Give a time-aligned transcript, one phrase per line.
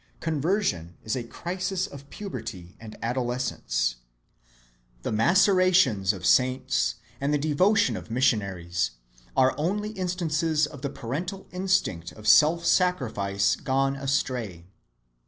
[0.19, 3.97] Conversion is a crisis of puberty and adolescence.
[5.03, 8.93] The macerations of saints, and the devotion of missionaries,
[9.37, 14.65] are only instances of the parental instinct of self‐sacrifice gone astray.